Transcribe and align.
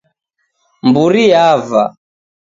Mburi 0.87 1.23
yava 1.33 1.83